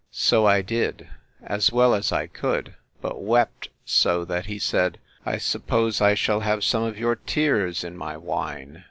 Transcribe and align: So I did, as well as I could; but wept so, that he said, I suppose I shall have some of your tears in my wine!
So 0.09 0.47
I 0.47 0.63
did, 0.63 1.07
as 1.43 1.71
well 1.71 1.93
as 1.93 2.11
I 2.11 2.25
could; 2.25 2.73
but 3.03 3.21
wept 3.21 3.69
so, 3.85 4.25
that 4.25 4.47
he 4.47 4.57
said, 4.57 4.97
I 5.27 5.37
suppose 5.37 6.01
I 6.01 6.15
shall 6.15 6.39
have 6.39 6.63
some 6.63 6.81
of 6.81 6.97
your 6.97 7.15
tears 7.17 7.83
in 7.83 7.95
my 7.95 8.17
wine! 8.17 8.79